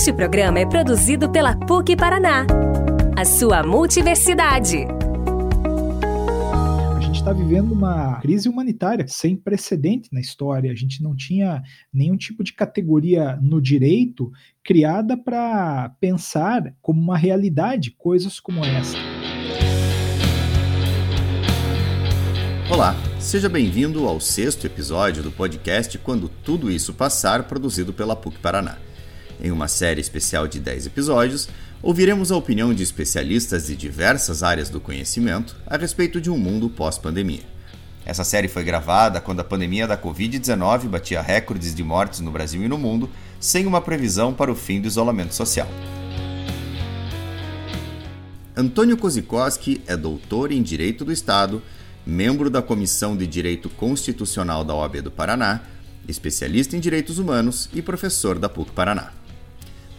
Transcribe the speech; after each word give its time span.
Este 0.00 0.14
programa 0.14 0.58
é 0.58 0.64
produzido 0.64 1.28
pela 1.28 1.54
PUC 1.54 1.94
Paraná, 1.94 2.46
a 3.14 3.22
sua 3.26 3.62
multiversidade. 3.62 4.86
A 6.96 7.00
gente 7.02 7.16
está 7.16 7.34
vivendo 7.34 7.72
uma 7.72 8.18
crise 8.18 8.48
humanitária 8.48 9.06
sem 9.06 9.36
precedente 9.36 10.08
na 10.10 10.18
história. 10.18 10.72
A 10.72 10.74
gente 10.74 11.02
não 11.02 11.14
tinha 11.14 11.62
nenhum 11.92 12.16
tipo 12.16 12.42
de 12.42 12.54
categoria 12.54 13.38
no 13.42 13.60
direito 13.60 14.32
criada 14.64 15.18
para 15.18 15.90
pensar 16.00 16.74
como 16.80 16.98
uma 16.98 17.18
realidade 17.18 17.90
coisas 17.90 18.40
como 18.40 18.64
essa. 18.64 18.96
Olá, 22.72 22.96
seja 23.18 23.50
bem-vindo 23.50 24.08
ao 24.08 24.18
sexto 24.18 24.66
episódio 24.66 25.22
do 25.22 25.30
podcast 25.30 25.98
Quando 25.98 26.26
Tudo 26.42 26.70
Isso 26.70 26.94
Passar, 26.94 27.42
produzido 27.42 27.92
pela 27.92 28.16
PUC 28.16 28.38
Paraná. 28.38 28.78
Em 29.42 29.50
uma 29.50 29.68
série 29.68 30.02
especial 30.02 30.46
de 30.46 30.60
10 30.60 30.86
episódios, 30.86 31.48
ouviremos 31.82 32.30
a 32.30 32.36
opinião 32.36 32.74
de 32.74 32.82
especialistas 32.82 33.68
de 33.68 33.74
diversas 33.74 34.42
áreas 34.42 34.68
do 34.68 34.78
conhecimento 34.78 35.56
a 35.66 35.78
respeito 35.78 36.20
de 36.20 36.30
um 36.30 36.36
mundo 36.36 36.68
pós-pandemia. 36.68 37.42
Essa 38.04 38.22
série 38.22 38.48
foi 38.48 38.64
gravada 38.64 39.20
quando 39.20 39.40
a 39.40 39.44
pandemia 39.44 39.86
da 39.86 39.96
Covid-19 39.96 40.88
batia 40.88 41.22
recordes 41.22 41.74
de 41.74 41.82
mortes 41.82 42.20
no 42.20 42.30
Brasil 42.30 42.62
e 42.62 42.68
no 42.68 42.76
mundo, 42.76 43.08
sem 43.38 43.66
uma 43.66 43.80
previsão 43.80 44.34
para 44.34 44.52
o 44.52 44.54
fim 44.54 44.78
do 44.78 44.88
isolamento 44.88 45.34
social. 45.34 45.68
Antônio 48.54 48.96
Kozikowski 48.96 49.80
é 49.86 49.96
doutor 49.96 50.52
em 50.52 50.62
Direito 50.62 51.02
do 51.02 51.12
Estado, 51.12 51.62
membro 52.04 52.50
da 52.50 52.60
Comissão 52.60 53.16
de 53.16 53.26
Direito 53.26 53.70
Constitucional 53.70 54.64
da 54.64 54.74
OAB 54.74 55.00
do 55.00 55.10
Paraná, 55.10 55.62
especialista 56.06 56.76
em 56.76 56.80
direitos 56.80 57.18
humanos 57.18 57.70
e 57.72 57.80
professor 57.80 58.38
da 58.38 58.48
PUC 58.48 58.72
Paraná. 58.72 59.19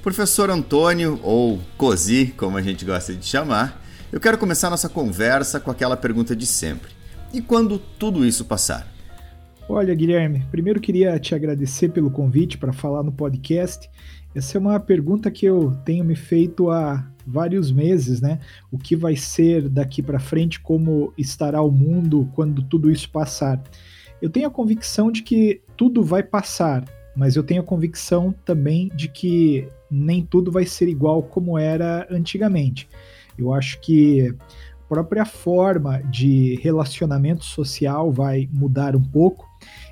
Professor 0.01 0.49
Antônio, 0.49 1.19
ou 1.21 1.59
Cosi, 1.77 2.33
como 2.35 2.57
a 2.57 2.61
gente 2.61 2.83
gosta 2.83 3.13
de 3.13 3.23
chamar, 3.23 3.80
eu 4.11 4.19
quero 4.19 4.35
começar 4.35 4.67
nossa 4.67 4.89
conversa 4.89 5.59
com 5.59 5.69
aquela 5.69 5.95
pergunta 5.95 6.35
de 6.35 6.47
sempre. 6.47 6.91
E 7.31 7.39
quando 7.39 7.77
tudo 7.77 8.25
isso 8.25 8.43
passar? 8.45 8.91
Olha, 9.69 9.93
Guilherme, 9.93 10.43
primeiro 10.49 10.81
queria 10.81 11.19
te 11.19 11.35
agradecer 11.35 11.89
pelo 11.89 12.09
convite 12.09 12.58
para 12.58 12.73
falar 12.73 13.03
no 13.03 13.11
podcast. 13.11 13.88
Essa 14.33 14.58
é 14.58 14.59
uma 14.59 14.80
pergunta 14.80 15.30
que 15.30 15.45
eu 15.45 15.77
tenho 15.85 16.03
me 16.03 16.15
feito 16.15 16.71
há 16.71 17.08
vários 17.25 17.71
meses, 17.71 18.19
né? 18.19 18.39
O 18.71 18.80
que 18.80 18.95
vai 18.95 19.15
ser 19.15 19.69
daqui 19.69 20.02
para 20.02 20.19
frente, 20.19 20.59
como 20.59 21.13
estará 21.15 21.61
o 21.61 21.69
mundo 21.69 22.27
quando 22.33 22.63
tudo 22.63 22.89
isso 22.89 23.08
passar? 23.11 23.61
Eu 24.19 24.31
tenho 24.31 24.47
a 24.47 24.52
convicção 24.52 25.11
de 25.11 25.21
que 25.21 25.61
tudo 25.77 26.03
vai 26.03 26.23
passar, 26.23 26.83
mas 27.15 27.36
eu 27.36 27.43
tenho 27.43 27.61
a 27.61 27.65
convicção 27.65 28.33
também 28.43 28.89
de 28.95 29.08
que 29.08 29.69
nem 29.92 30.23
tudo 30.23 30.52
vai 30.52 30.66
ser 30.66 30.88
igual 30.88 31.22
como 31.22 31.58
era 31.58 32.08
antigamente. 32.09 32.88
Eu 33.38 33.53
acho 33.53 33.80
que 33.81 34.30
a 34.30 34.88
própria 34.88 35.25
forma 35.25 36.02
de 36.03 36.56
relacionamento 36.61 37.44
social 37.44 38.11
vai 38.11 38.48
mudar 38.52 38.95
um 38.95 39.03
pouco 39.03 39.48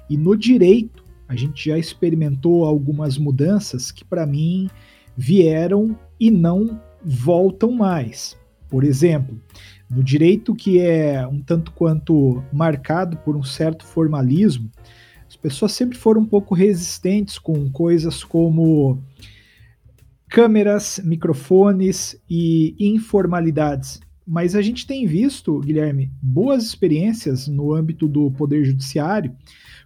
e 0.09 0.17
no 0.17 0.35
direito 0.35 1.03
a 1.27 1.35
gente 1.35 1.69
já 1.69 1.77
experimentou 1.77 2.65
algumas 2.65 3.17
mudanças 3.17 3.91
que 3.91 4.03
para 4.03 4.25
mim 4.25 4.69
vieram 5.15 5.95
e 6.19 6.31
não 6.31 6.81
voltam 7.03 7.71
mais. 7.71 8.35
Por 8.67 8.83
exemplo, 8.83 9.39
no 9.89 10.03
direito 10.03 10.55
que 10.55 10.79
é 10.79 11.25
um 11.27 11.41
tanto 11.41 11.71
quanto 11.71 12.43
marcado 12.51 13.17
por 13.17 13.35
um 13.35 13.43
certo 13.43 13.85
formalismo, 13.85 14.69
as 15.27 15.35
pessoas 15.35 15.71
sempre 15.71 15.97
foram 15.97 16.21
um 16.21 16.25
pouco 16.25 16.55
resistentes 16.55 17.37
com 17.37 17.69
coisas 17.69 18.23
como 18.23 18.99
câmeras, 20.29 21.01
microfones 21.03 22.21
e 22.29 22.75
informalidades. 22.79 23.99
Mas 24.25 24.55
a 24.55 24.61
gente 24.61 24.85
tem 24.85 25.07
visto, 25.07 25.59
Guilherme, 25.59 26.11
boas 26.21 26.63
experiências 26.63 27.47
no 27.47 27.73
âmbito 27.73 28.07
do 28.07 28.29
Poder 28.31 28.63
Judiciário, 28.63 29.35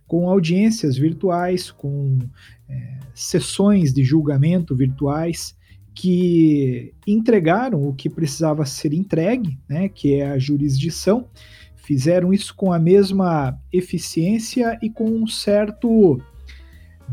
com 0.06 0.30
audiências 0.30 0.98
virtuais, 0.98 1.72
com 1.72 2.20
é, 2.68 3.00
sessões 3.16 3.94
de 3.94 4.04
julgamento 4.04 4.76
virtuais, 4.76 5.56
que 5.96 6.94
entregaram 7.08 7.88
o 7.88 7.94
que 7.94 8.10
precisava 8.10 8.66
ser 8.66 8.94
entregue, 8.94 9.58
né, 9.70 9.88
que 9.88 10.16
é 10.16 10.32
a 10.32 10.38
jurisdição, 10.40 11.30
fizeram 11.76 12.34
isso 12.34 12.54
com 12.56 12.74
a 12.74 12.80
mesma 12.80 13.58
eficiência 13.72 14.78
e 14.82 14.90
com 14.90 15.06
um 15.06 15.28
certo 15.28 16.20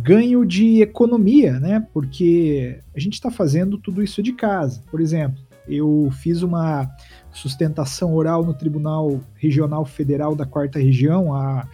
ganho 0.03 0.45
de 0.45 0.81
economia, 0.81 1.59
né? 1.59 1.87
Porque 1.93 2.81
a 2.95 2.99
gente 2.99 3.15
está 3.15 3.31
fazendo 3.31 3.79
tudo 3.79 4.03
isso 4.03 4.23
de 4.23 4.33
casa. 4.33 4.83
Por 4.91 5.01
exemplo, 5.01 5.39
eu 5.69 6.09
fiz 6.21 6.43
uma 6.43 6.89
sustentação 7.33 8.15
oral 8.15 8.45
no 8.45 8.55
Tribunal 8.55 9.21
Regional 9.35 9.85
Federal 9.85 10.35
da 10.35 10.47
Quarta 10.47 10.79
Região 10.79 11.35
há 11.35 11.69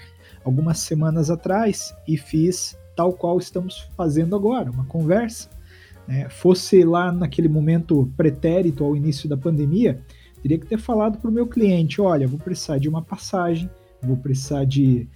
algumas 0.45 0.79
semanas 0.79 1.31
atrás 1.31 1.95
e 2.07 2.17
fiz 2.17 2.77
tal 2.95 3.13
qual 3.13 3.39
estamos 3.39 3.89
fazendo 3.97 4.35
agora, 4.35 4.71
uma 4.71 4.85
conversa. 4.87 5.49
Né? 6.07 6.29
Fosse 6.29 6.85
lá 6.85 7.13
naquele 7.13 7.49
momento 7.49 8.11
pretérito 8.17 8.85
ao 8.85 8.97
início 8.97 9.29
da 9.29 9.37
pandemia, 9.37 10.01
teria 10.43 10.59
que 10.59 10.67
ter 10.67 10.79
falado 10.79 11.19
para 11.19 11.31
o 11.31 11.33
meu 11.33 11.47
cliente: 11.47 12.01
olha, 12.01 12.27
vou 12.27 12.39
precisar 12.39 12.79
de 12.79 12.89
uma 12.89 13.03
passagem, 13.03 13.71
vou 14.03 14.17
precisar 14.17 14.65
de 14.65 15.09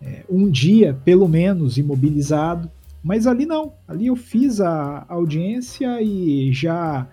é, 0.00 0.24
um 0.28 0.50
dia, 0.50 0.98
pelo 1.04 1.28
menos, 1.28 1.78
imobilizado. 1.78 2.70
Mas 3.02 3.26
ali 3.26 3.46
não, 3.46 3.72
ali 3.86 4.08
eu 4.08 4.16
fiz 4.16 4.60
a 4.60 5.04
audiência 5.08 6.02
e 6.02 6.52
já 6.52 7.06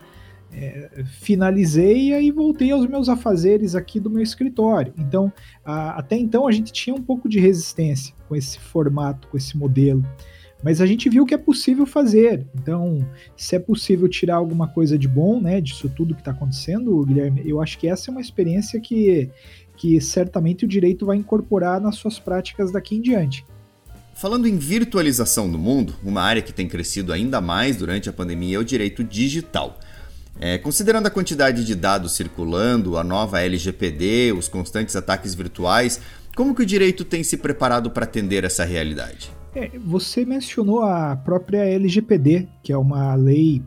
é, 0.52 1.04
finalizei 1.06 2.14
e 2.14 2.32
voltei 2.32 2.72
aos 2.72 2.88
meus 2.88 3.10
afazeres 3.10 3.76
aqui 3.76 4.00
do 4.00 4.10
meu 4.10 4.22
escritório. 4.22 4.94
Então, 4.98 5.32
a, 5.64 6.00
até 6.00 6.18
então 6.18 6.48
a 6.48 6.52
gente 6.52 6.72
tinha 6.72 6.96
um 6.96 7.02
pouco 7.02 7.28
de 7.28 7.40
resistência 7.40 8.14
com 8.28 8.36
esse 8.36 8.60
formato, 8.60 9.28
com 9.28 9.38
esse 9.38 9.58
modelo. 9.58 10.04
Mas 10.64 10.80
a 10.80 10.86
gente 10.86 11.10
viu 11.10 11.26
que 11.26 11.34
é 11.34 11.38
possível 11.38 11.86
fazer. 11.86 12.46
Então, 12.56 13.06
se 13.36 13.56
é 13.56 13.60
possível 13.60 14.08
tirar 14.08 14.36
alguma 14.36 14.68
coisa 14.68 14.98
de 14.98 15.08
bom, 15.08 15.42
né, 15.42 15.60
disso 15.60 15.90
tudo 15.90 16.16
que 16.16 16.22
está 16.22 16.32
acontecendo, 16.32 17.06
Guilherme, 17.06 17.42
eu 17.46 17.62
acho 17.62 17.78
que 17.78 17.88
essa 17.88 18.10
é 18.10 18.12
uma 18.12 18.22
experiência 18.22 18.80
que 18.80 19.30
que 19.76 20.00
certamente 20.00 20.66
o 20.66 20.68
direito 20.68 21.06
vai 21.06 21.18
incorporar 21.18 21.82
nas 21.82 21.96
suas 21.96 22.20
práticas 22.20 22.72
daqui 22.72 22.96
em 22.96 23.02
diante. 23.02 23.46
Falando 24.14 24.48
em 24.48 24.58
virtualização 24.58 25.50
do 25.50 25.58
mundo, 25.58 25.96
uma 26.04 26.22
área 26.22 26.42
que 26.42 26.54
tem 26.54 26.68
crescido 26.68 27.12
ainda 27.12 27.42
mais 27.42 27.78
durante 27.78 28.08
a 28.08 28.14
pandemia 28.14 28.58
é 28.58 28.60
o 28.60 28.64
direito 28.64 29.04
digital. 29.04 29.80
É, 30.40 30.58
considerando 30.58 31.08
a 31.08 31.12
quantidade 31.12 31.66
de 31.66 31.76
dados 31.76 32.14
circulando, 32.14 32.98
a 32.98 33.04
nova 33.04 33.42
LGPD, 33.42 34.32
os 34.32 34.48
constantes 34.48 34.96
ataques 34.96 35.34
virtuais, 35.34 36.00
como 36.36 36.56
que 36.56 36.62
o 36.62 36.66
direito 36.66 37.04
tem 37.04 37.24
se 37.24 37.38
preparado 37.38 37.90
para 37.92 38.06
atender 38.06 38.44
essa 38.44 38.64
realidade? 38.64 39.32
É, 39.56 39.78
você 39.78 40.26
mencionou 40.26 40.82
a 40.82 41.16
própria 41.16 41.60
LGPD, 41.60 42.48
que 42.64 42.74
é 42.74 42.78
uma 42.78 43.14
lei 43.14 43.62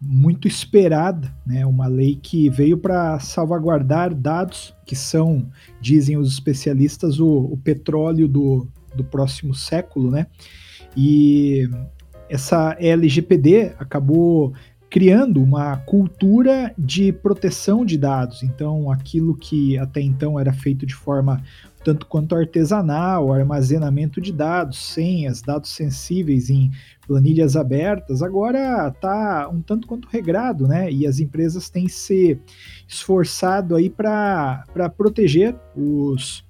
muito 0.00 0.48
esperada, 0.48 1.32
né? 1.46 1.64
Uma 1.64 1.86
lei 1.86 2.18
que 2.20 2.50
veio 2.50 2.76
para 2.76 3.18
salvaguardar 3.20 4.12
dados 4.12 4.74
que 4.84 4.96
são, 4.96 5.48
dizem 5.80 6.16
os 6.16 6.32
especialistas, 6.32 7.20
o, 7.20 7.28
o 7.28 7.56
petróleo 7.56 8.26
do, 8.26 8.66
do 8.94 9.04
próximo 9.04 9.54
século, 9.54 10.10
né? 10.10 10.26
E 10.96 11.68
essa 12.28 12.76
LGPD 12.80 13.74
acabou 13.78 14.52
criando 14.92 15.42
uma 15.42 15.78
cultura 15.78 16.74
de 16.76 17.12
proteção 17.12 17.82
de 17.82 17.96
dados. 17.96 18.42
Então, 18.42 18.90
aquilo 18.90 19.34
que 19.34 19.78
até 19.78 20.02
então 20.02 20.38
era 20.38 20.52
feito 20.52 20.84
de 20.84 20.94
forma 20.94 21.42
tanto 21.84 22.06
quanto 22.06 22.34
artesanal, 22.34 23.32
armazenamento 23.32 24.20
de 24.20 24.32
dados, 24.32 24.78
senhas, 24.78 25.42
dados 25.42 25.70
sensíveis 25.70 26.48
em 26.50 26.70
planilhas 27.06 27.56
abertas, 27.56 28.22
agora 28.22 28.88
está 28.88 29.48
um 29.48 29.60
tanto 29.60 29.86
quanto 29.86 30.08
regrado, 30.08 30.66
né? 30.66 30.90
E 30.90 31.06
as 31.06 31.18
empresas 31.20 31.68
têm 31.68 31.88
se 31.88 32.38
esforçado 32.86 33.74
aí 33.76 33.90
para 33.90 34.64
proteger 34.96 35.56
os, 35.76 36.44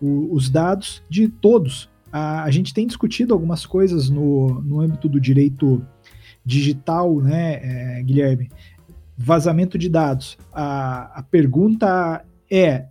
os 0.00 0.48
dados 0.48 1.02
de 1.08 1.28
todos. 1.28 1.90
A, 2.12 2.44
a 2.44 2.50
gente 2.50 2.72
tem 2.72 2.86
discutido 2.86 3.34
algumas 3.34 3.66
coisas 3.66 4.08
no, 4.08 4.60
no 4.62 4.80
âmbito 4.80 5.08
do 5.08 5.20
direito 5.20 5.84
digital, 6.44 7.20
né, 7.20 7.98
é, 7.98 8.02
Guilherme? 8.02 8.50
Vazamento 9.16 9.76
de 9.76 9.88
dados. 9.88 10.38
A, 10.52 11.18
a 11.18 11.22
pergunta 11.22 12.24
é, 12.50 12.86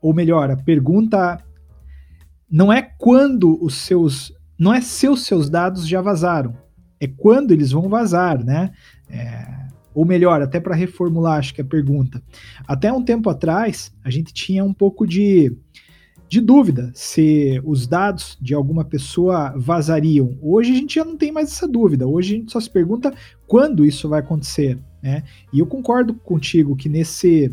ou 0.00 0.12
melhor, 0.12 0.50
a 0.50 0.56
pergunta 0.56 1.42
não 2.50 2.72
é 2.72 2.82
quando 2.82 3.58
os 3.64 3.74
seus, 3.74 4.32
não 4.58 4.74
é 4.74 4.80
se 4.80 5.08
os 5.08 5.24
seus 5.24 5.48
dados 5.48 5.88
já 5.88 6.00
vazaram, 6.02 6.54
é 7.00 7.06
quando 7.06 7.52
eles 7.52 7.72
vão 7.72 7.88
vazar, 7.88 8.44
né? 8.44 8.70
É, 9.08 9.62
ou 9.94 10.04
melhor, 10.04 10.40
até 10.40 10.60
para 10.60 10.74
reformular, 10.74 11.38
acho 11.38 11.54
que 11.54 11.60
a 11.60 11.64
pergunta. 11.64 12.22
Até 12.66 12.92
um 12.92 13.02
tempo 13.02 13.28
atrás, 13.28 13.92
a 14.04 14.10
gente 14.10 14.32
tinha 14.32 14.64
um 14.64 14.72
pouco 14.72 15.06
de, 15.06 15.54
de 16.28 16.40
dúvida 16.40 16.90
se 16.94 17.60
os 17.64 17.86
dados 17.86 18.38
de 18.40 18.54
alguma 18.54 18.84
pessoa 18.84 19.52
vazariam. 19.56 20.38
Hoje 20.40 20.72
a 20.72 20.74
gente 20.76 20.94
já 20.94 21.04
não 21.04 21.16
tem 21.16 21.30
mais 21.32 21.50
essa 21.50 21.68
dúvida. 21.68 22.06
Hoje 22.06 22.34
a 22.34 22.38
gente 22.38 22.52
só 22.52 22.60
se 22.60 22.70
pergunta 22.70 23.12
quando 23.46 23.84
isso 23.84 24.08
vai 24.08 24.20
acontecer. 24.20 24.78
Né? 25.02 25.24
E 25.52 25.58
eu 25.58 25.66
concordo 25.66 26.14
contigo 26.14 26.76
que 26.76 26.88
nesse 26.88 27.52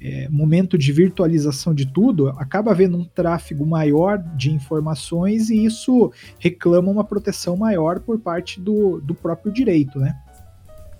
é, 0.00 0.28
momento 0.28 0.78
de 0.78 0.92
virtualização 0.92 1.74
de 1.74 1.86
tudo, 1.86 2.28
acaba 2.30 2.70
havendo 2.70 2.96
um 2.96 3.04
tráfego 3.04 3.66
maior 3.66 4.18
de 4.36 4.50
informações 4.52 5.50
e 5.50 5.64
isso 5.64 6.12
reclama 6.38 6.90
uma 6.90 7.04
proteção 7.04 7.56
maior 7.56 8.00
por 8.00 8.18
parte 8.18 8.60
do, 8.60 9.00
do 9.00 9.14
próprio 9.14 9.52
direito. 9.52 9.98
Né? 9.98 10.16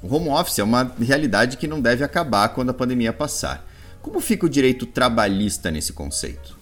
O 0.02 0.12
home 0.14 0.28
office 0.28 0.58
é 0.58 0.64
uma 0.64 0.92
realidade 1.00 1.56
que 1.56 1.68
não 1.68 1.80
deve 1.80 2.02
acabar 2.02 2.48
quando 2.48 2.70
a 2.70 2.74
pandemia 2.74 3.12
passar. 3.12 3.64
Como 4.02 4.20
fica 4.20 4.46
o 4.46 4.48
direito 4.48 4.86
trabalhista 4.86 5.70
nesse 5.70 5.92
conceito? 5.92 6.58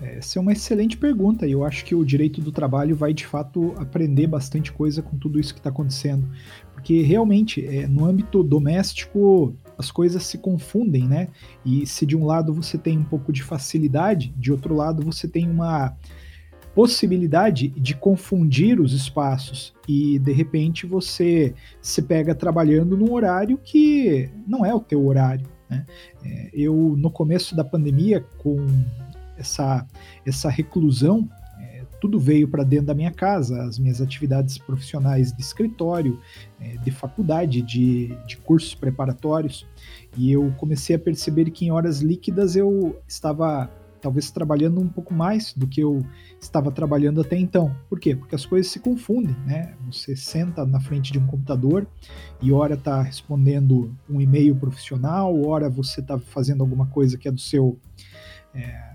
Essa 0.00 0.38
é 0.38 0.42
uma 0.42 0.52
excelente 0.52 0.96
pergunta 0.96 1.46
e 1.46 1.52
eu 1.52 1.64
acho 1.64 1.84
que 1.84 1.94
o 1.94 2.04
direito 2.04 2.40
do 2.40 2.50
trabalho 2.50 2.96
vai 2.96 3.14
de 3.14 3.26
fato 3.26 3.74
aprender 3.78 4.26
bastante 4.26 4.72
coisa 4.72 5.00
com 5.00 5.16
tudo 5.16 5.38
isso 5.38 5.54
que 5.54 5.60
está 5.60 5.70
acontecendo, 5.70 6.28
porque 6.72 7.00
realmente 7.02 7.64
é, 7.64 7.86
no 7.86 8.04
âmbito 8.04 8.42
doméstico 8.42 9.56
as 9.78 9.90
coisas 9.90 10.22
se 10.24 10.38
confundem, 10.38 11.06
né? 11.06 11.28
E 11.64 11.86
se 11.86 12.06
de 12.06 12.16
um 12.16 12.24
lado 12.24 12.52
você 12.52 12.78
tem 12.78 12.98
um 12.98 13.04
pouco 13.04 13.32
de 13.32 13.42
facilidade, 13.42 14.34
de 14.36 14.52
outro 14.52 14.74
lado 14.74 15.02
você 15.02 15.26
tem 15.28 15.48
uma 15.48 15.96
possibilidade 16.74 17.68
de 17.68 17.94
confundir 17.94 18.80
os 18.80 18.92
espaços 18.92 19.72
e 19.88 20.18
de 20.18 20.32
repente 20.32 20.86
você 20.86 21.54
se 21.80 22.02
pega 22.02 22.34
trabalhando 22.34 22.96
num 22.96 23.12
horário 23.12 23.56
que 23.56 24.28
não 24.46 24.66
é 24.66 24.74
o 24.74 24.80
teu 24.80 25.06
horário. 25.06 25.46
Né? 25.70 25.86
É, 26.24 26.50
eu 26.52 26.74
no 26.98 27.10
começo 27.10 27.54
da 27.54 27.64
pandemia 27.64 28.26
com 28.38 28.56
essa, 29.36 29.86
essa 30.26 30.50
reclusão, 30.50 31.28
tudo 32.04 32.20
veio 32.20 32.46
para 32.46 32.62
dentro 32.62 32.84
da 32.84 32.94
minha 32.94 33.10
casa, 33.10 33.62
as 33.62 33.78
minhas 33.78 33.98
atividades 33.98 34.58
profissionais 34.58 35.32
de 35.32 35.40
escritório, 35.40 36.20
é, 36.60 36.76
de 36.76 36.90
faculdade, 36.90 37.62
de, 37.62 38.08
de 38.26 38.36
cursos 38.36 38.74
preparatórios, 38.74 39.66
e 40.14 40.30
eu 40.30 40.52
comecei 40.58 40.96
a 40.96 40.98
perceber 40.98 41.50
que 41.50 41.64
em 41.64 41.70
horas 41.70 42.02
líquidas 42.02 42.56
eu 42.56 43.00
estava 43.08 43.70
talvez 44.02 44.30
trabalhando 44.30 44.82
um 44.82 44.86
pouco 44.86 45.14
mais 45.14 45.54
do 45.54 45.66
que 45.66 45.80
eu 45.80 46.04
estava 46.38 46.70
trabalhando 46.70 47.22
até 47.22 47.38
então. 47.38 47.74
Por 47.88 47.98
quê? 47.98 48.14
Porque 48.14 48.34
as 48.34 48.44
coisas 48.44 48.70
se 48.70 48.80
confundem, 48.80 49.34
né? 49.46 49.72
Você 49.90 50.14
senta 50.14 50.66
na 50.66 50.80
frente 50.80 51.10
de 51.10 51.18
um 51.18 51.26
computador 51.26 51.86
e 52.42 52.52
hora 52.52 52.74
está 52.74 53.00
respondendo 53.00 53.96
um 54.10 54.20
e-mail 54.20 54.54
profissional, 54.54 55.42
hora 55.46 55.70
você 55.70 56.02
está 56.02 56.18
fazendo 56.18 56.60
alguma 56.60 56.84
coisa 56.84 57.16
que 57.16 57.26
é 57.26 57.32
do 57.32 57.40
seu 57.40 57.78
é, 58.54 58.93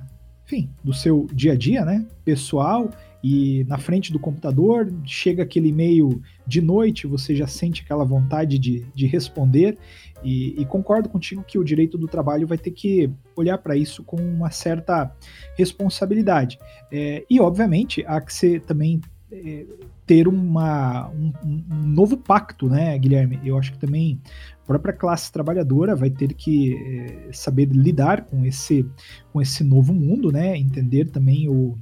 enfim, 0.50 0.68
do 0.84 0.92
seu 0.92 1.28
dia 1.32 1.54
a 1.54 1.56
dia, 1.56 1.86
né, 1.86 2.08
pessoal, 2.26 2.90
e 3.24 3.64
na 3.66 3.78
frente 3.78 4.12
do 4.12 4.18
computador, 4.18 4.92
chega 5.06 5.44
aquele 5.44 5.70
e-mail 5.70 6.22
de 6.48 6.60
noite, 6.60 7.06
você 7.06 7.36
já 7.36 7.46
sente 7.46 7.84
aquela 7.84 8.04
vontade 8.04 8.58
de, 8.58 8.84
de 8.96 9.06
responder, 9.06 9.78
e, 10.24 10.60
e 10.60 10.66
concordo 10.66 11.08
contigo 11.08 11.44
que 11.44 11.60
o 11.60 11.64
direito 11.64 12.00
do 12.00 12.08
trabalho 12.08 12.48
vai 12.48 12.58
ter 12.58 12.72
que 12.72 13.12
olhar 13.36 13.60
para 13.60 13.76
isso 13.76 14.04
com 14.04 14.18
uma 14.18 14.50
certa 14.50 15.16
responsabilidade. 15.56 16.58
É, 16.92 17.24
e, 17.30 17.40
obviamente, 17.40 18.04
há 18.08 18.20
que 18.20 18.34
ser 18.34 18.62
também 18.62 19.02
é, 19.32 19.66
ter 20.10 20.28
uma, 20.28 21.08
um, 21.10 21.32
um, 21.46 21.86
novo 21.86 22.18
pacto, 22.18 22.68
né, 22.68 22.98
Guilherme? 22.98 23.40
Eu 23.46 23.60
acho 23.60 23.72
que 23.72 23.78
também 23.78 24.20
própria 24.66 24.92
classe 24.92 25.32
trabalhadora 25.32 25.96
vai 25.96 26.10
ter 26.10 26.34
que 26.34 26.74
é, 26.74 27.30
saber 27.32 27.66
lidar 27.66 28.24
com 28.26 28.44
esse, 28.44 28.84
com 29.32 29.40
esse 29.40 29.64
novo 29.64 29.94
mundo, 29.94 30.32
né? 30.32 30.58
Entender 30.58 31.12
também 31.12 31.48
o, 31.48 31.78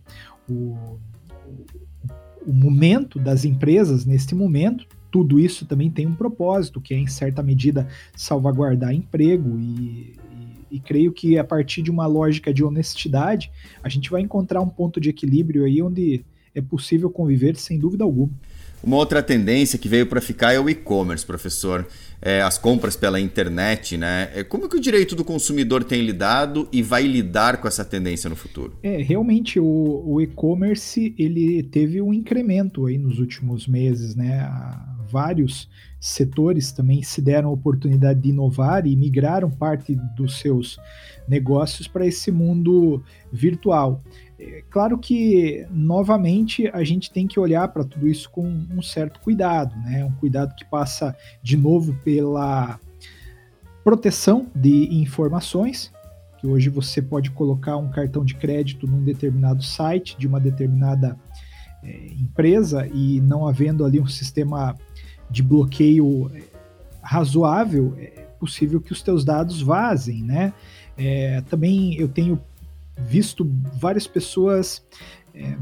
o, 0.49 0.77
o 2.45 2.51
momento 2.51 3.17
das 3.17 3.45
empresas 3.45 4.05
neste 4.05 4.35
momento. 4.35 4.85
Tudo 5.09 5.39
isso 5.39 5.65
também 5.65 5.89
tem 5.89 6.05
um 6.05 6.13
propósito, 6.13 6.81
que 6.81 6.93
é, 6.93 6.97
em 6.97 7.07
certa 7.07 7.41
medida, 7.41 7.87
salvaguardar 8.13 8.91
emprego 8.93 9.57
e, 9.57 10.15
e 10.69 10.81
creio 10.81 11.13
que 11.13 11.37
a 11.37 11.45
partir 11.45 11.81
de 11.81 11.89
uma 11.89 12.05
lógica 12.05 12.53
de 12.53 12.61
honestidade, 12.61 13.49
a 13.81 13.87
gente 13.87 14.11
vai 14.11 14.19
encontrar 14.19 14.59
um 14.59 14.67
ponto 14.67 14.99
de 14.99 15.11
equilíbrio 15.11 15.63
aí 15.63 15.81
onde 15.81 16.25
é 16.57 16.61
possível 16.61 17.09
conviver 17.09 17.55
sem 17.55 17.77
dúvida 17.77 18.03
alguma. 18.03 18.31
Uma 18.83 18.97
outra 18.97 19.23
tendência 19.23 19.77
que 19.79 19.89
veio 19.89 20.05
para 20.05 20.21
ficar 20.21 20.53
é 20.53 20.59
o 20.59 20.69
e-commerce, 20.69 21.25
professor 21.25 21.87
é, 22.21 22.41
as 22.41 22.57
compras 22.57 22.95
pela 22.95 23.19
internet, 23.19 23.97
né? 23.97 24.29
É, 24.33 24.43
como 24.43 24.67
que 24.67 24.75
o 24.75 24.79
direito 24.79 25.15
do 25.15 25.23
consumidor 25.23 25.83
tem 25.83 26.01
lidado 26.01 26.67
e 26.71 26.81
vai 26.81 27.03
lidar 27.03 27.57
com 27.57 27.67
essa 27.67 27.85
tendência 27.85 28.29
no 28.29 28.35
futuro? 28.35 28.73
É, 28.81 29.01
realmente 29.01 29.59
o, 29.59 30.03
o 30.05 30.21
e-commerce 30.21 31.13
ele 31.17 31.63
teve 31.63 32.01
um 32.01 32.13
incremento 32.13 32.85
aí 32.85 32.97
nos 32.97 33.19
últimos 33.19 33.67
meses, 33.67 34.15
né? 34.15 34.49
Vários 35.09 35.69
setores 35.99 36.71
também 36.71 37.01
se 37.01 37.21
deram 37.21 37.49
a 37.49 37.53
oportunidade 37.53 38.19
de 38.19 38.29
inovar 38.29 38.85
e 38.85 38.95
migraram 38.95 39.49
parte 39.49 39.95
dos 40.15 40.39
seus 40.39 40.77
negócios 41.27 41.87
para 41.87 42.05
esse 42.05 42.31
mundo 42.31 43.03
virtual. 43.31 44.03
Claro 44.69 44.97
que, 44.97 45.65
novamente, 45.71 46.69
a 46.71 46.83
gente 46.83 47.09
tem 47.09 47.25
que 47.25 47.39
olhar 47.39 47.67
para 47.69 47.83
tudo 47.83 48.07
isso 48.07 48.29
com 48.29 48.45
um 48.47 48.81
certo 48.81 49.19
cuidado, 49.19 49.75
né? 49.77 50.05
Um 50.05 50.11
cuidado 50.11 50.53
que 50.53 50.63
passa, 50.65 51.15
de 51.41 51.57
novo, 51.57 51.95
pela 52.03 52.79
proteção 53.83 54.47
de 54.53 55.01
informações, 55.01 55.91
que 56.37 56.45
hoje 56.45 56.69
você 56.69 57.01
pode 57.01 57.31
colocar 57.31 57.77
um 57.77 57.89
cartão 57.89 58.23
de 58.23 58.35
crédito 58.35 58.85
num 58.85 59.03
determinado 59.03 59.63
site 59.63 60.17
de 60.17 60.27
uma 60.27 60.39
determinada 60.39 61.17
é, 61.83 62.07
empresa 62.07 62.85
e 62.87 63.21
não 63.21 63.47
havendo 63.47 63.85
ali 63.85 63.99
um 63.99 64.07
sistema 64.07 64.75
de 65.29 65.41
bloqueio 65.41 66.29
é, 66.35 66.43
razoável, 67.01 67.95
é 67.97 68.27
possível 68.39 68.79
que 68.81 68.91
os 68.91 69.01
teus 69.01 69.23
dados 69.23 69.61
vazem, 69.61 70.21
né? 70.21 70.53
É, 70.97 71.41
também 71.49 71.95
eu 71.95 72.07
tenho 72.07 72.41
visto 72.97 73.49
várias 73.73 74.07
pessoas 74.07 74.85
é, 75.33 75.55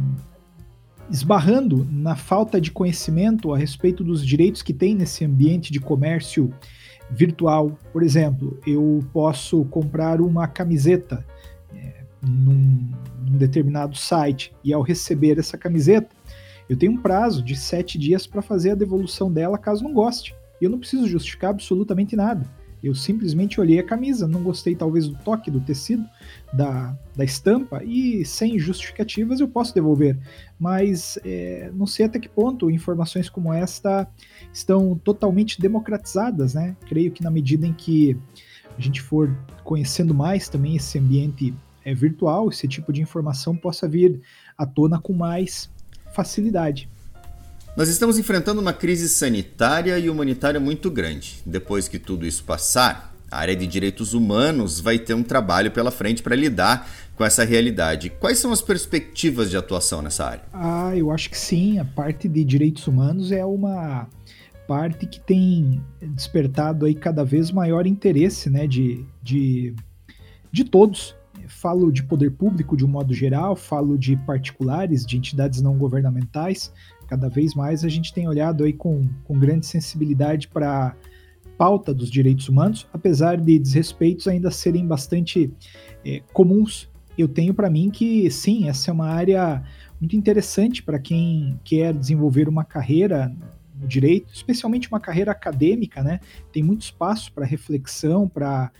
esbarrando 1.09 1.87
na 1.91 2.15
falta 2.15 2.59
de 2.59 2.71
conhecimento 2.71 3.53
a 3.53 3.57
respeito 3.57 4.03
dos 4.03 4.25
direitos 4.25 4.61
que 4.61 4.73
tem 4.73 4.95
nesse 4.95 5.23
ambiente 5.23 5.71
de 5.71 5.79
comércio 5.79 6.51
virtual. 7.09 7.77
Por 7.91 8.03
exemplo, 8.03 8.59
eu 8.65 9.03
posso 9.13 9.65
comprar 9.65 10.21
uma 10.21 10.47
camiseta 10.47 11.25
é, 11.75 12.03
num, 12.21 12.89
num, 13.23 13.37
determinado 13.37 13.95
site 13.95 14.53
e 14.63 14.73
ao 14.73 14.81
receber 14.81 15.37
essa 15.37 15.57
camiseta, 15.57 16.15
eu 16.67 16.75
tenho 16.75 16.93
um 16.93 16.97
prazo 16.97 17.43
de 17.43 17.55
sete 17.55 17.99
dias 17.99 18.25
para 18.25 18.41
fazer 18.41 18.71
a 18.71 18.75
devolução 18.75 19.31
dela 19.31 19.57
caso 19.57 19.83
não 19.83 19.93
goste. 19.93 20.35
E 20.59 20.65
eu 20.65 20.69
não 20.69 20.79
preciso 20.79 21.07
justificar 21.07 21.51
absolutamente 21.51 22.15
nada. 22.15 22.49
Eu 22.85 22.93
simplesmente 22.93 23.59
olhei 23.59 23.79
a 23.79 23.83
camisa, 23.83 24.27
não 24.27 24.43
gostei 24.43 24.75
talvez 24.75 25.07
do 25.07 25.15
toque 25.15 25.49
do 25.49 25.59
tecido, 25.59 26.05
da, 26.53 26.95
da 27.15 27.23
estampa, 27.23 27.83
e 27.83 28.23
sem 28.23 28.59
justificativas 28.59 29.39
eu 29.39 29.47
posso 29.47 29.73
devolver. 29.73 30.17
Mas 30.59 31.17
é, 31.25 31.71
não 31.73 31.87
sei 31.87 32.05
até 32.05 32.19
que 32.19 32.29
ponto 32.29 32.69
informações 32.69 33.27
como 33.27 33.51
esta 33.51 34.07
estão 34.53 34.95
totalmente 35.03 35.59
democratizadas, 35.59 36.53
né? 36.53 36.77
Creio 36.87 37.11
que 37.11 37.23
na 37.23 37.31
medida 37.31 37.65
em 37.65 37.73
que 37.73 38.15
a 38.77 38.81
gente 38.81 39.01
for 39.01 39.35
conhecendo 39.63 40.13
mais 40.13 40.47
também 40.47 40.75
esse 40.75 40.99
ambiente 40.99 41.55
é, 41.83 41.93
virtual, 41.93 42.49
esse 42.49 42.67
tipo 42.67 42.93
de 42.93 43.01
informação 43.01 43.55
possa 43.55 43.87
vir 43.87 44.21
à 44.57 44.65
tona 44.65 44.99
com 44.99 45.13
mais 45.13 45.71
facilidade. 46.13 46.89
Nós 47.75 47.89
estamos 47.89 48.17
enfrentando 48.17 48.61
uma 48.61 48.71
crise 48.71 49.09
sanitária 49.09 49.99
e 49.99 50.09
humanitária 50.09 50.61
muito 50.61 50.89
grande. 50.89 51.41
Depois 51.45 51.89
que 51.89 51.99
tudo 51.99 52.25
isso 52.25 52.41
passar, 52.45 53.13
a 53.29 53.37
área 53.37 53.53
de 53.53 53.67
direitos 53.67 54.13
humanos 54.13 54.79
vai 54.79 54.97
ter 54.97 55.13
um 55.13 55.21
trabalho 55.21 55.69
pela 55.69 55.91
frente 55.91 56.23
para 56.23 56.37
lidar 56.37 56.89
com 57.17 57.25
essa 57.25 57.43
realidade. 57.43 58.09
Quais 58.09 58.39
são 58.39 58.53
as 58.53 58.61
perspectivas 58.61 59.49
de 59.49 59.57
atuação 59.57 60.01
nessa 60.01 60.25
área? 60.25 60.43
Ah, 60.53 60.95
eu 60.95 61.11
acho 61.11 61.29
que 61.29 61.37
sim. 61.37 61.77
A 61.77 61.83
parte 61.83 62.29
de 62.29 62.45
direitos 62.45 62.87
humanos 62.87 63.29
é 63.33 63.43
uma 63.43 64.07
parte 64.65 65.05
que 65.05 65.19
tem 65.19 65.83
despertado 66.01 66.85
aí 66.85 66.95
cada 66.95 67.25
vez 67.25 67.51
maior 67.51 67.85
interesse 67.85 68.49
né, 68.49 68.67
de, 68.67 69.05
de, 69.21 69.75
de 70.49 70.63
todos. 70.63 71.13
Falo 71.47 71.91
de 71.91 72.01
poder 72.01 72.31
público 72.31 72.77
de 72.77 72.85
um 72.85 72.87
modo 72.87 73.13
geral, 73.13 73.55
falo 73.55 73.97
de 73.97 74.15
particulares, 74.15 75.05
de 75.05 75.17
entidades 75.17 75.61
não 75.61 75.77
governamentais, 75.77 76.71
Cada 77.07 77.29
vez 77.29 77.53
mais 77.53 77.83
a 77.83 77.89
gente 77.89 78.13
tem 78.13 78.27
olhado 78.27 78.63
aí 78.63 78.73
com, 78.73 79.07
com 79.23 79.37
grande 79.37 79.65
sensibilidade 79.65 80.47
para 80.47 80.87
a 80.87 80.95
pauta 81.57 81.93
dos 81.93 82.09
direitos 82.09 82.49
humanos, 82.49 82.87
apesar 82.91 83.37
de 83.37 83.57
desrespeitos 83.57 84.27
ainda 84.27 84.51
serem 84.51 84.85
bastante 84.85 85.53
é, 86.05 86.21
comuns. 86.33 86.89
Eu 87.17 87.27
tenho 87.27 87.53
para 87.53 87.69
mim 87.69 87.89
que 87.89 88.29
sim, 88.29 88.67
essa 88.67 88.91
é 88.91 88.93
uma 88.93 89.07
área 89.07 89.63
muito 89.99 90.15
interessante 90.15 90.83
para 90.83 90.99
quem 90.99 91.59
quer 91.63 91.93
desenvolver 91.93 92.49
uma 92.49 92.65
carreira 92.65 93.33
o 93.81 93.87
direito, 93.87 94.33
especialmente 94.33 94.87
uma 94.87 94.99
carreira 94.99 95.31
acadêmica, 95.31 96.01
né? 96.01 96.19
Tem 96.51 96.63
muito 96.63 96.83
espaço 96.83 97.31
para 97.33 97.45
reflexão, 97.45 98.27
para 98.27 98.71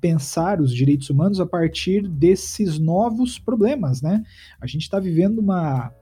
pensar 0.00 0.60
os 0.60 0.72
direitos 0.72 1.10
humanos 1.10 1.40
a 1.40 1.46
partir 1.46 2.06
desses 2.06 2.78
novos 2.78 3.38
problemas, 3.38 4.00
né? 4.00 4.22
A 4.60 4.66
gente 4.66 4.82
está 4.82 5.00
vivendo 5.00 5.38
uma 5.38 5.92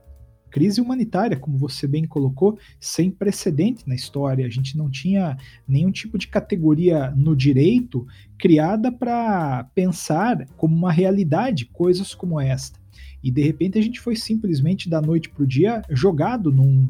crise 0.49 0.81
humanitária, 0.81 1.37
como 1.37 1.57
você 1.57 1.87
bem 1.87 2.05
colocou, 2.05 2.57
sem 2.79 3.09
precedente 3.09 3.87
na 3.87 3.95
história. 3.95 4.45
A 4.45 4.49
gente 4.49 4.77
não 4.77 4.89
tinha 4.89 5.37
nenhum 5.67 5.91
tipo 5.91 6.17
de 6.17 6.27
categoria 6.27 7.11
no 7.11 7.35
direito 7.35 8.07
criada 8.37 8.91
para 8.91 9.65
pensar 9.75 10.45
como 10.57 10.75
uma 10.75 10.91
realidade 10.91 11.65
coisas 11.65 12.13
como 12.13 12.39
esta. 12.39 12.79
E 13.23 13.29
de 13.29 13.43
repente 13.43 13.77
a 13.77 13.81
gente 13.81 13.99
foi 13.99 14.15
simplesmente 14.15 14.89
da 14.89 15.01
noite 15.01 15.29
para 15.29 15.43
o 15.43 15.47
dia 15.47 15.81
jogado 15.89 16.51
num, 16.51 16.87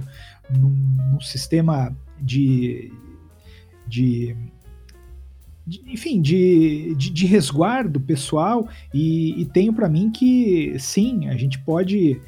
num, 0.49 0.69
num 1.11 1.19
sistema 1.19 1.95
de, 2.21 2.91
de 3.87 4.35
enfim, 5.87 6.21
de, 6.21 6.95
de, 6.95 7.09
de, 7.09 7.25
resguardo 7.25 7.99
pessoal, 7.99 8.67
e, 8.93 9.39
e 9.39 9.45
tenho 9.45 9.73
para 9.73 9.89
mim 9.89 10.09
que 10.09 10.75
sim, 10.79 11.27
a 11.27 11.35
gente 11.35 11.59
pode 11.59 12.19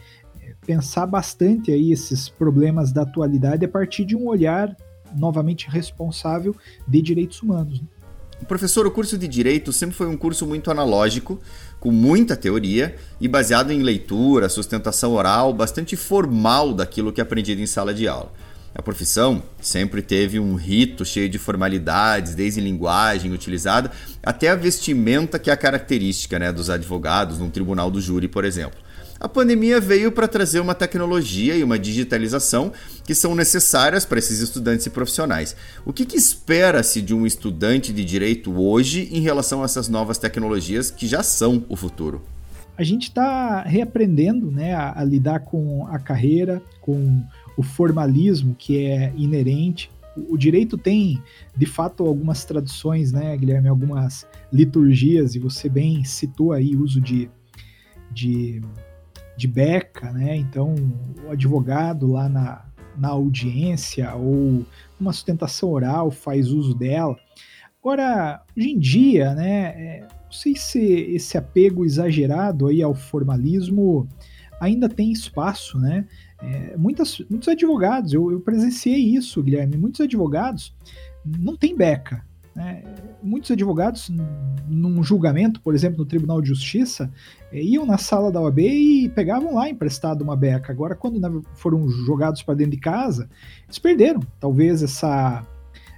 pensar 0.65 1.05
bastante 1.05 1.71
aí 1.71 1.91
esses 1.91 2.29
problemas 2.29 2.91
da 2.91 3.01
atualidade 3.01 3.65
a 3.65 3.69
partir 3.69 4.05
de 4.05 4.15
um 4.15 4.27
olhar 4.27 4.75
novamente 5.15 5.67
responsável 5.69 6.55
de 6.87 7.01
direitos 7.01 7.41
humanos. 7.41 7.81
Né? 7.81 7.87
Professor, 8.47 8.87
o 8.87 8.91
curso 8.91 9.17
de 9.17 9.27
Direito 9.27 9.71
sempre 9.71 9.95
foi 9.95 10.07
um 10.07 10.17
curso 10.17 10.47
muito 10.47 10.71
analógico, 10.71 11.39
com 11.79 11.91
muita 11.91 12.35
teoria 12.35 12.95
e 13.19 13.27
baseado 13.27 13.71
em 13.71 13.81
leitura, 13.81 14.49
sustentação 14.49 15.13
oral, 15.13 15.53
bastante 15.53 15.95
formal 15.95 16.73
daquilo 16.73 17.11
que 17.13 17.21
é 17.21 17.23
aprendido 17.23 17.61
em 17.61 17.67
sala 17.67 17.93
de 17.93 18.07
aula. 18.07 18.31
A 18.73 18.81
profissão 18.81 19.43
sempre 19.61 20.01
teve 20.01 20.39
um 20.39 20.55
rito 20.55 21.03
cheio 21.03 21.29
de 21.29 21.37
formalidades, 21.37 22.33
desde 22.33 22.61
linguagem 22.61 23.31
utilizada 23.31 23.91
até 24.23 24.49
a 24.49 24.55
vestimenta 24.55 25.37
que 25.37 25.49
é 25.49 25.53
a 25.53 25.57
característica 25.57 26.39
né, 26.39 26.51
dos 26.51 26.69
advogados 26.69 27.37
num 27.37 27.49
tribunal 27.49 27.91
do 27.91 27.99
júri, 27.99 28.27
por 28.27 28.45
exemplo. 28.45 28.79
A 29.21 29.29
pandemia 29.29 29.79
veio 29.79 30.11
para 30.11 30.27
trazer 30.27 30.59
uma 30.59 30.73
tecnologia 30.73 31.55
e 31.55 31.63
uma 31.63 31.77
digitalização 31.77 32.71
que 33.05 33.13
são 33.13 33.35
necessárias 33.35 34.03
para 34.03 34.17
esses 34.17 34.39
estudantes 34.39 34.87
e 34.87 34.89
profissionais. 34.89 35.55
O 35.85 35.93
que, 35.93 36.07
que 36.07 36.17
espera-se 36.17 37.03
de 37.03 37.13
um 37.13 37.23
estudante 37.23 37.93
de 37.93 38.03
direito 38.03 38.51
hoje 38.59 39.07
em 39.11 39.21
relação 39.21 39.61
a 39.61 39.65
essas 39.65 39.87
novas 39.87 40.17
tecnologias 40.17 40.89
que 40.89 41.05
já 41.05 41.21
são 41.21 41.63
o 41.69 41.75
futuro? 41.75 42.23
A 42.75 42.81
gente 42.81 43.09
está 43.09 43.61
reaprendendo 43.61 44.49
né, 44.49 44.73
a, 44.73 44.99
a 44.99 45.03
lidar 45.03 45.41
com 45.41 45.85
a 45.85 45.99
carreira, 45.99 46.59
com 46.81 47.23
o 47.55 47.61
formalismo 47.61 48.55
que 48.57 48.87
é 48.87 49.13
inerente 49.15 49.91
o 50.27 50.35
direito 50.35 50.77
tem, 50.77 51.23
de 51.55 51.65
fato, 51.65 52.05
algumas 52.05 52.43
traduções, 52.43 53.13
né, 53.13 53.37
Guilherme, 53.37 53.69
algumas 53.69 54.27
liturgias, 54.51 55.35
e 55.35 55.39
você 55.39 55.69
bem 55.69 56.03
citou 56.03 56.51
aí 56.51 56.75
o 56.75 56.83
uso 56.83 56.99
de, 56.99 57.29
de 58.11 58.61
de 59.41 59.47
beca, 59.47 60.11
né? 60.11 60.37
Então, 60.37 60.75
o 61.25 61.31
advogado 61.31 62.11
lá 62.11 62.29
na, 62.29 62.63
na 62.95 63.09
audiência 63.09 64.13
ou 64.13 64.63
uma 64.99 65.11
sustentação 65.11 65.69
oral 65.69 66.11
faz 66.11 66.51
uso 66.51 66.75
dela. 66.75 67.17
Agora, 67.81 68.43
hoje 68.55 68.69
em 68.69 68.77
dia, 68.77 69.33
né, 69.33 69.63
é, 69.75 70.07
não 70.25 70.31
sei 70.31 70.55
se 70.55 70.79
esse 70.79 71.39
apego 71.39 71.83
exagerado 71.83 72.67
aí 72.67 72.83
ao 72.83 72.93
formalismo 72.93 74.07
ainda 74.59 74.87
tem 74.87 75.11
espaço, 75.11 75.79
né? 75.79 76.05
É, 76.39 76.77
muitas, 76.77 77.19
muitos 77.27 77.47
advogados, 77.47 78.13
eu, 78.13 78.31
eu 78.31 78.39
presenciei 78.39 79.15
isso, 79.15 79.41
Guilherme, 79.41 79.75
muitos 79.75 80.01
advogados 80.01 80.75
não 81.25 81.57
têm 81.57 81.75
beca, 81.75 82.23
né? 82.55 82.83
Muitos 83.23 83.51
advogados, 83.51 84.11
num 84.67 85.03
julgamento, 85.03 85.61
por 85.61 85.73
exemplo, 85.73 85.99
no 85.99 86.05
Tribunal 86.05 86.41
de 86.41 86.49
Justiça, 86.49 87.11
eh, 87.51 87.61
iam 87.61 87.85
na 87.85 87.97
sala 87.97 88.31
da 88.31 88.41
OAB 88.41 88.59
e 88.59 89.09
pegavam 89.09 89.55
lá 89.55 89.69
emprestado 89.69 90.21
uma 90.21 90.35
beca. 90.35 90.71
Agora, 90.71 90.95
quando 90.95 91.43
foram 91.53 91.87
jogados 91.89 92.43
para 92.43 92.55
dentro 92.55 92.71
de 92.71 92.79
casa, 92.79 93.29
eles 93.65 93.79
perderam, 93.79 94.21
talvez, 94.39 94.83
essa, 94.83 95.45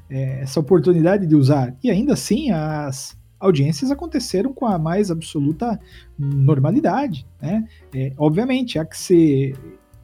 é, 0.10 0.41
essa 0.41 0.60
oportunidade 0.60 1.25
de 1.25 1.36
usar. 1.36 1.75
E 1.83 1.89
ainda 1.89 2.13
assim, 2.13 2.51
as 2.51 3.17
audiências 3.39 3.91
aconteceram 3.91 4.53
com 4.53 4.65
a 4.65 4.77
mais 4.77 5.10
absoluta 5.10 5.79
normalidade. 6.17 7.25
Né? 7.41 7.67
É, 7.93 8.13
obviamente, 8.17 8.77
há 8.77 8.86
que 8.86 8.98
ser 8.98 9.55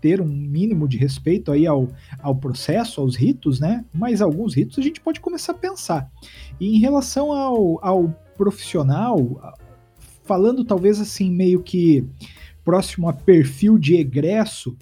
ter 0.02 0.22
um 0.22 0.28
mínimo 0.28 0.88
de 0.88 0.98
respeito 0.98 1.52
aí 1.52 1.68
ao, 1.68 1.88
ao 2.22 2.36
processo, 2.36 3.02
aos 3.02 3.16
ritos, 3.16 3.60
né? 3.60 3.86
Mas 3.94 4.22
alguns 4.22 4.54
ritos 4.54 4.80
a 4.80 4.82
gente 4.82 5.02
pode 5.02 5.20
começar 5.20 5.54
a 5.54 5.58
pensar. 5.58 6.12
E 6.60 6.76
em 6.76 6.80
relação 6.80 7.32
ao, 7.32 7.84
ao 7.84 8.10
profissional, 8.38 9.56
falando 10.24 10.64
talvez 10.64 11.00
assim 11.00 11.32
meio 11.32 11.62
que 11.62 12.06
próximo 12.64 13.10
a 13.10 13.14
perfil 13.14 13.78
de 13.78 13.96
egresso, 13.96 14.78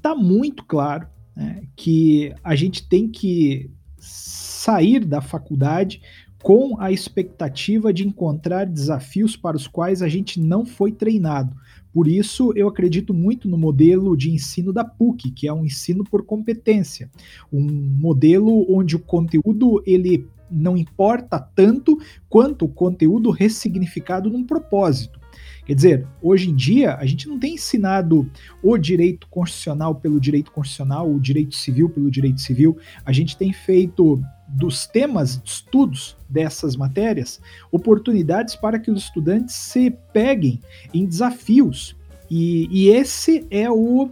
tá 0.00 0.14
muito 0.14 0.64
claro 0.64 1.06
né, 1.36 1.62
que 1.76 2.34
a 2.42 2.54
gente 2.54 2.88
tem 2.88 3.08
que 3.08 3.70
sair 3.98 5.04
da 5.04 5.20
faculdade 5.20 6.00
com 6.44 6.78
a 6.78 6.92
expectativa 6.92 7.90
de 7.90 8.06
encontrar 8.06 8.66
desafios 8.66 9.34
para 9.34 9.56
os 9.56 9.66
quais 9.66 10.02
a 10.02 10.08
gente 10.08 10.38
não 10.38 10.66
foi 10.66 10.92
treinado. 10.92 11.56
Por 11.90 12.06
isso, 12.06 12.52
eu 12.54 12.68
acredito 12.68 13.14
muito 13.14 13.48
no 13.48 13.56
modelo 13.56 14.14
de 14.14 14.30
ensino 14.30 14.70
da 14.70 14.84
PUC, 14.84 15.30
que 15.30 15.48
é 15.48 15.52
um 15.54 15.64
ensino 15.64 16.04
por 16.04 16.22
competência, 16.22 17.10
um 17.50 17.62
modelo 17.62 18.70
onde 18.70 18.94
o 18.94 18.98
conteúdo 18.98 19.82
ele 19.86 20.28
não 20.50 20.76
importa 20.76 21.40
tanto 21.40 21.98
quanto 22.28 22.66
o 22.66 22.68
conteúdo 22.68 23.30
ressignificado 23.30 24.28
num 24.28 24.44
propósito. 24.44 25.23
Quer 25.64 25.74
dizer, 25.74 26.06
hoje 26.20 26.50
em 26.50 26.54
dia, 26.54 26.94
a 26.96 27.06
gente 27.06 27.26
não 27.26 27.38
tem 27.38 27.54
ensinado 27.54 28.30
o 28.62 28.76
direito 28.76 29.26
constitucional 29.28 29.94
pelo 29.94 30.20
direito 30.20 30.50
constitucional, 30.52 31.10
o 31.10 31.18
direito 31.18 31.54
civil 31.54 31.88
pelo 31.88 32.10
direito 32.10 32.40
civil. 32.40 32.76
A 33.04 33.12
gente 33.12 33.36
tem 33.36 33.52
feito 33.52 34.22
dos 34.46 34.86
temas 34.86 35.38
de 35.38 35.48
estudos 35.48 36.16
dessas 36.28 36.76
matérias 36.76 37.40
oportunidades 37.72 38.54
para 38.54 38.78
que 38.78 38.90
os 38.90 39.04
estudantes 39.04 39.54
se 39.54 39.90
peguem 40.12 40.60
em 40.92 41.06
desafios. 41.06 41.96
E, 42.30 42.68
e 42.70 42.88
esse 42.88 43.46
é 43.50 43.70
o, 43.70 44.10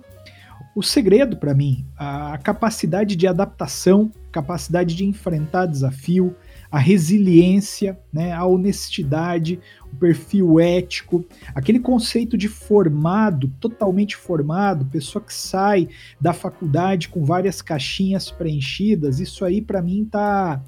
o 0.74 0.82
segredo 0.82 1.36
para 1.36 1.54
mim: 1.54 1.84
a 1.96 2.38
capacidade 2.38 3.14
de 3.14 3.26
adaptação, 3.26 4.10
capacidade 4.30 4.94
de 4.94 5.04
enfrentar 5.04 5.66
desafio, 5.66 6.34
a 6.72 6.78
resiliência, 6.78 7.98
né, 8.10 8.32
a 8.32 8.46
honestidade, 8.46 9.60
o 9.92 9.96
perfil 9.96 10.58
ético, 10.58 11.22
aquele 11.54 11.78
conceito 11.78 12.34
de 12.34 12.48
formado, 12.48 13.52
totalmente 13.60 14.16
formado, 14.16 14.86
pessoa 14.86 15.22
que 15.22 15.34
sai 15.34 15.90
da 16.18 16.32
faculdade 16.32 17.10
com 17.10 17.26
várias 17.26 17.60
caixinhas 17.60 18.30
preenchidas, 18.30 19.20
isso 19.20 19.44
aí 19.44 19.60
para 19.60 19.82
mim 19.82 20.08
tá 20.10 20.62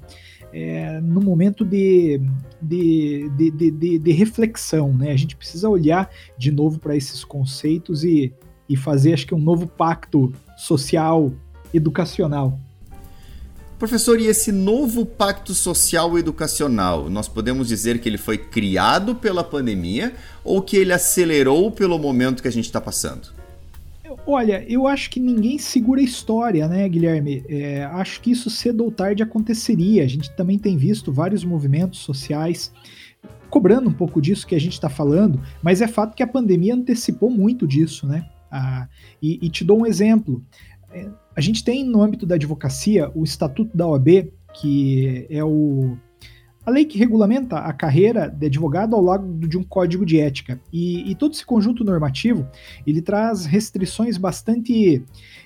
é, 0.53 1.01
no 1.01 1.19
momento 1.21 1.65
de, 1.65 2.21
de, 2.61 3.27
de, 3.35 3.71
de, 3.71 3.99
de 3.99 4.11
reflexão, 4.11 4.93
né? 4.93 5.11
A 5.11 5.17
gente 5.17 5.35
precisa 5.35 5.67
olhar 5.67 6.09
de 6.37 6.51
novo 6.51 6.79
para 6.79 6.95
esses 6.95 7.25
conceitos 7.25 8.03
e, 8.03 8.31
e 8.69 8.77
fazer, 8.77 9.13
acho 9.13 9.27
que, 9.27 9.35
um 9.35 9.39
novo 9.39 9.67
pacto 9.67 10.31
social, 10.55 11.33
educacional. 11.73 12.57
Professor, 13.77 14.19
e 14.21 14.27
esse 14.27 14.53
novo 14.53 15.05
pacto 15.05 15.53
social 15.53 16.17
educacional, 16.17 17.09
nós 17.09 17.27
podemos 17.27 17.67
dizer 17.67 17.99
que 17.99 18.07
ele 18.07 18.17
foi 18.17 18.37
criado 18.37 19.15
pela 19.15 19.43
pandemia 19.43 20.13
ou 20.45 20.61
que 20.61 20.77
ele 20.77 20.93
acelerou 20.93 21.69
pelo 21.69 21.99
momento 21.99 22.41
que 22.41 22.47
a 22.47 22.51
gente 22.51 22.65
está 22.65 22.79
passando? 22.79 23.33
Olha, 24.25 24.65
eu 24.67 24.87
acho 24.87 25.09
que 25.09 25.19
ninguém 25.19 25.57
segura 25.59 25.99
a 25.99 26.03
história, 26.03 26.67
né, 26.67 26.87
Guilherme? 26.87 27.43
É, 27.49 27.83
acho 27.83 28.21
que 28.21 28.31
isso 28.31 28.49
cedo 28.49 28.83
ou 28.83 28.91
tarde 28.91 29.21
aconteceria. 29.21 30.03
A 30.03 30.07
gente 30.07 30.31
também 30.31 30.57
tem 30.57 30.77
visto 30.77 31.11
vários 31.11 31.43
movimentos 31.43 31.99
sociais 31.99 32.71
cobrando 33.49 33.89
um 33.89 33.93
pouco 33.93 34.21
disso 34.21 34.47
que 34.47 34.55
a 34.55 34.59
gente 34.59 34.73
está 34.73 34.89
falando, 34.89 35.41
mas 35.61 35.81
é 35.81 35.87
fato 35.87 36.15
que 36.15 36.23
a 36.23 36.27
pandemia 36.27 36.73
antecipou 36.73 37.29
muito 37.29 37.67
disso, 37.67 38.07
né? 38.07 38.25
Ah, 38.49 38.87
e, 39.21 39.45
e 39.45 39.49
te 39.49 39.63
dou 39.63 39.81
um 39.81 39.85
exemplo. 39.85 40.43
A 41.35 41.41
gente 41.41 41.63
tem 41.63 41.83
no 41.83 42.01
âmbito 42.01 42.25
da 42.25 42.35
advocacia 42.35 43.11
o 43.13 43.23
Estatuto 43.23 43.75
da 43.75 43.87
OAB, 43.87 44.31
que 44.53 45.27
é 45.29 45.43
o, 45.43 45.97
a 46.65 46.71
lei 46.71 46.83
que 46.83 46.97
regulamenta 46.97 47.59
a 47.59 47.71
carreira 47.71 48.27
de 48.27 48.47
advogado 48.47 48.95
ao 48.95 49.01
lado 49.01 49.47
de 49.47 49.57
um 49.57 49.63
código 49.63 50.05
de 50.05 50.19
ética. 50.19 50.59
E, 50.73 51.11
e 51.11 51.15
todo 51.15 51.33
esse 51.33 51.45
conjunto 51.45 51.83
normativo, 51.83 52.47
ele 52.87 53.01
traz 53.01 53.45
restrições 53.45 54.17
bastante 54.17 55.03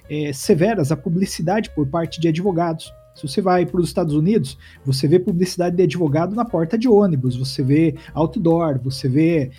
é, 0.10 0.32
severas 0.32 0.92
à 0.92 0.96
publicidade 0.96 1.70
por 1.76 1.86
parte 1.88 2.22
de 2.22 2.30
advogados. 2.30 2.94
Se 3.16 3.28
você 3.28 3.42
vai 3.42 3.66
para 3.66 3.82
os 3.82 3.88
Estados 3.88 4.14
Unidos, 4.14 4.58
você 4.86 5.08
vê 5.08 5.20
publicidade 5.20 5.76
de 5.76 5.84
advogado 5.84 6.34
na 6.34 6.46
porta 6.46 6.78
de 6.78 6.88
ônibus, 6.88 7.36
você 7.36 7.62
vê 7.62 7.96
outdoor, 8.14 8.80
você 8.82 9.10
vê 9.10 9.52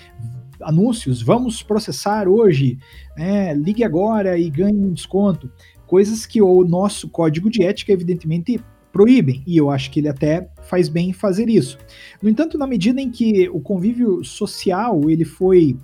anúncios, 0.63 1.21
vamos 1.21 1.63
processar 1.63 2.27
hoje, 2.27 2.79
né, 3.17 3.53
ligue 3.55 3.85
agora 3.85 4.39
e 4.39 4.49
ganhe 4.49 4.79
um 4.79 4.93
desconto 4.93 5.51
coisas 5.91 6.25
que 6.25 6.41
o 6.41 6.63
nosso 6.63 7.09
código 7.09 7.51
de 7.51 7.65
ética, 7.65 7.91
evidentemente, 7.91 8.61
proíbem, 8.93 9.43
e 9.45 9.57
eu 9.57 9.69
acho 9.71 9.91
que 9.91 9.99
ele 9.99 10.09
até 10.09 10.49
faz 10.63 10.89
bem 10.89 11.11
em 11.11 11.13
fazer 11.13 11.49
isso. 11.49 11.77
No 12.23 12.29
entanto, 12.29 12.57
na 12.57 12.65
medida 12.65 13.01
em 13.01 13.11
que 13.11 13.49
o 13.49 13.59
convívio 13.59 14.23
social 14.23 15.11
ele 15.11 15.25
foi 15.25 15.77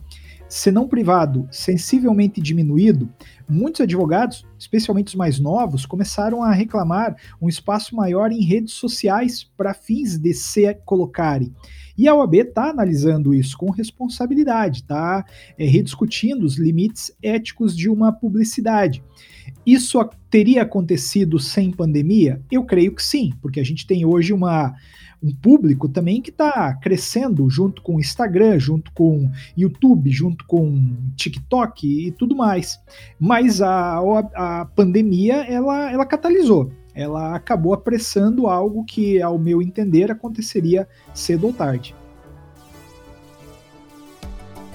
se 0.48 0.70
não 0.70 0.86
privado, 0.86 1.48
sensivelmente 1.50 2.40
diminuído, 2.40 3.12
muitos 3.48 3.80
advogados, 3.80 4.46
especialmente 4.56 5.08
os 5.08 5.14
mais 5.16 5.40
novos, 5.40 5.84
começaram 5.84 6.40
a 6.40 6.52
reclamar 6.52 7.16
um 7.42 7.48
espaço 7.48 7.96
maior 7.96 8.30
em 8.30 8.44
redes 8.44 8.74
sociais 8.74 9.42
para 9.56 9.74
fins 9.74 10.16
de 10.16 10.32
se 10.32 10.72
colocarem. 10.84 11.52
E 11.96 12.08
a 12.08 12.14
OAB 12.14 12.34
está 12.34 12.70
analisando 12.70 13.34
isso 13.34 13.56
com 13.56 13.70
responsabilidade, 13.70 14.80
está 14.80 15.24
é, 15.58 15.66
rediscutindo 15.66 16.44
os 16.44 16.56
limites 16.56 17.10
éticos 17.22 17.76
de 17.76 17.88
uma 17.88 18.12
publicidade. 18.12 19.02
Isso 19.64 19.98
teria 20.30 20.62
acontecido 20.62 21.38
sem 21.38 21.70
pandemia? 21.70 22.40
Eu 22.50 22.64
creio 22.64 22.94
que 22.94 23.02
sim, 23.02 23.32
porque 23.40 23.60
a 23.60 23.64
gente 23.64 23.86
tem 23.86 24.04
hoje 24.04 24.32
uma 24.32 24.74
um 25.22 25.34
público 25.34 25.88
também 25.88 26.20
que 26.20 26.30
está 26.30 26.74
crescendo 26.74 27.48
junto 27.48 27.82
com 27.82 27.96
o 27.96 28.00
Instagram, 28.00 28.58
junto 28.58 28.92
com 28.92 29.30
YouTube, 29.56 30.10
junto 30.10 30.44
com 30.46 30.94
TikTok 31.16 32.06
e 32.06 32.10
tudo 32.12 32.36
mais. 32.36 32.78
Mas 33.18 33.62
a, 33.62 33.98
a 34.34 34.64
pandemia 34.66 35.36
ela, 35.36 35.90
ela 35.90 36.06
catalisou, 36.06 36.70
ela 36.96 37.34
acabou 37.34 37.74
apressando 37.74 38.46
algo 38.46 38.82
que, 38.82 39.20
ao 39.20 39.38
meu 39.38 39.60
entender, 39.60 40.10
aconteceria 40.10 40.88
cedo 41.14 41.46
ou 41.46 41.52
tarde. 41.52 41.94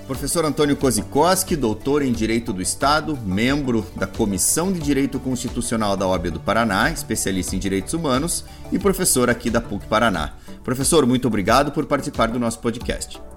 Professor 0.06 0.46
Antônio 0.46 0.76
Kozikoski, 0.76 1.56
doutor 1.56 2.02
em 2.02 2.12
Direito 2.12 2.54
do 2.54 2.62
Estado, 2.62 3.18
membro 3.26 3.86
da 3.96 4.06
Comissão 4.06 4.72
de 4.72 4.80
Direito 4.80 5.20
Constitucional 5.20 5.98
da 5.98 6.06
OAB 6.06 6.30
do 6.30 6.40
Paraná, 6.40 6.92
especialista 6.92 7.56
em 7.56 7.60
Direitos 7.60 7.94
Humanos 7.94 8.46
e 8.72 8.78
professor 8.78 9.30
aqui 9.30 9.50
da 9.50 9.62
PUC 9.62 9.88
Paraná. 9.88 10.34
Professor, 10.64 11.06
muito 11.08 11.28
obrigado 11.28 11.72
por 11.72 11.86
participar 11.86 12.28
do 12.28 12.40
nosso 12.40 12.60
podcast. 12.60 13.31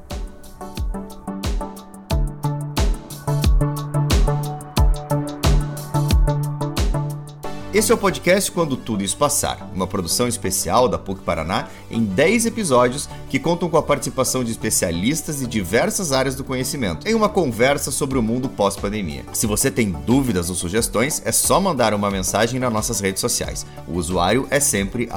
Esse 7.84 7.92
é 7.92 7.94
o 7.94 7.98
podcast 7.98 8.50
Quando 8.50 8.78
Tudo 8.78 9.04
Isso 9.04 9.14
Passar, 9.14 9.70
uma 9.74 9.86
produção 9.86 10.26
especial 10.26 10.88
da 10.88 10.96
PUC 10.96 11.20
Paraná 11.20 11.68
em 11.90 12.02
10 12.02 12.46
episódios 12.46 13.10
que 13.28 13.38
contam 13.38 13.68
com 13.68 13.76
a 13.76 13.82
participação 13.82 14.42
de 14.42 14.50
especialistas 14.50 15.40
de 15.40 15.46
diversas 15.46 16.10
áreas 16.10 16.34
do 16.34 16.42
conhecimento 16.42 17.06
em 17.06 17.14
uma 17.14 17.28
conversa 17.28 17.90
sobre 17.90 18.16
o 18.16 18.22
mundo 18.22 18.48
pós-pandemia. 18.48 19.26
Se 19.34 19.46
você 19.46 19.70
tem 19.70 19.90
dúvidas 19.90 20.48
ou 20.48 20.56
sugestões, 20.56 21.20
é 21.26 21.30
só 21.30 21.60
mandar 21.60 21.92
uma 21.92 22.10
mensagem 22.10 22.58
nas 22.58 22.72
nossas 22.72 23.00
redes 23.00 23.20
sociais. 23.20 23.66
O 23.86 23.98
usuário 23.98 24.48
é 24.48 24.60
sempre 24.60 25.10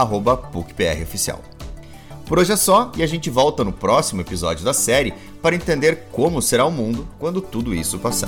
PUCPROficial. 0.52 1.42
Por 2.26 2.38
hoje 2.38 2.52
é 2.52 2.58
só 2.58 2.92
e 2.98 3.02
a 3.02 3.08
gente 3.08 3.30
volta 3.30 3.64
no 3.64 3.72
próximo 3.72 4.20
episódio 4.20 4.66
da 4.66 4.74
série 4.74 5.14
para 5.42 5.56
entender 5.56 6.10
como 6.12 6.42
será 6.42 6.66
o 6.66 6.72
mundo 6.72 7.08
quando 7.18 7.40
tudo 7.40 7.74
isso 7.74 7.98
passar. 7.98 8.28